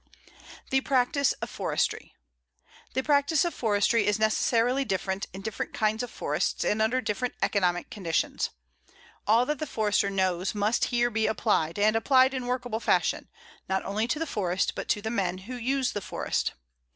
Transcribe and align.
THE 0.71 0.81
PRACTICE 0.81 1.33
OF 1.43 1.49
FORESTRY: 1.51 2.15
The 2.95 3.03
practice 3.03 3.45
of 3.45 3.53
forestry 3.53 4.07
is 4.07 4.17
necessarily 4.17 4.83
different 4.83 5.27
in 5.31 5.41
different 5.43 5.75
kinds 5.75 6.01
of 6.01 6.09
forests 6.09 6.63
and 6.65 6.81
under 6.81 7.01
different 7.01 7.35
economic 7.43 7.91
conditions. 7.91 8.49
All 9.27 9.45
that 9.45 9.59
the 9.59 9.67
Forester 9.67 10.09
knows 10.09 10.55
must 10.55 10.85
here 10.85 11.11
be 11.11 11.27
applied, 11.27 11.77
and 11.77 11.95
applied 11.95 12.33
in 12.33 12.47
workable 12.47 12.79
fashion, 12.79 13.29
not 13.69 13.85
only 13.85 14.07
to 14.07 14.17
the 14.17 14.25
forest, 14.25 14.73
but 14.73 14.87
to 14.89 15.03
the 15.03 15.11
men 15.11 15.37
who 15.37 15.53
use 15.53 15.91
the 15.91 16.01
forest. 16.01 16.53